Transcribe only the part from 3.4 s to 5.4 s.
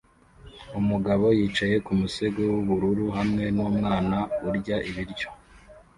n'umwana urya ibiryo